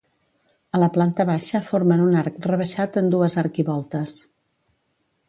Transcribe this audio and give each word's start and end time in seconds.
A 0.77 0.79
la 0.83 0.85
planta 0.93 1.25
baixa 1.29 1.61
formen 1.67 2.01
un 2.05 2.17
arc 2.21 2.39
rebaixat 2.53 2.97
en 3.03 3.13
dues 3.17 3.37
arquivoltes. 3.43 4.17